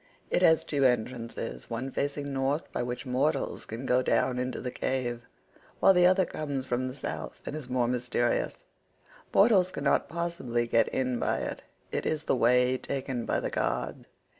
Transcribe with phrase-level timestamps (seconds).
[0.31, 4.71] It has two entrances, one facing North by which mortals can go down into the
[4.71, 5.27] cave,
[5.79, 8.55] while the other comes from the South and is more mysterious;
[9.31, 11.61] mortals cannot possibly get in by it,
[11.91, 14.07] it is the way taken by the gods.